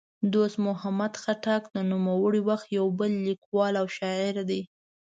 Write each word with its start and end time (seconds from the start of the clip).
دوست 0.33 0.57
محمد 0.67 1.13
خټک 1.21 1.63
د 1.75 1.77
نوموړي 1.91 2.41
وخت 2.49 2.67
یو 2.77 2.85
بل 2.99 3.11
لیکوال 3.27 3.73
او 3.81 3.85
شاعر 3.97 4.35
دی. 4.49 4.61